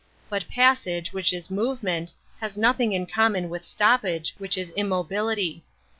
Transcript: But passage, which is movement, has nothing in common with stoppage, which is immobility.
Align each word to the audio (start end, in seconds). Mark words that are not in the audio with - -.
But 0.31 0.47
passage, 0.47 1.13
which 1.13 1.31
is 1.31 1.51
movement, 1.51 2.11
has 2.39 2.57
nothing 2.57 2.91
in 2.91 3.05
common 3.05 3.49
with 3.51 3.63
stoppage, 3.63 4.33
which 4.39 4.57
is 4.57 4.71
immobility. 4.71 5.63